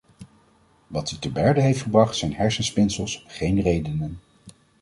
Wat 0.87 1.11
u 1.11 1.15
te 1.19 1.31
berde 1.31 1.61
heeft 1.61 1.81
gebracht 1.81 2.15
zijn 2.15 2.33
hersenspinsels, 2.33 3.23
geen 3.27 3.61
redenen. 3.61 4.19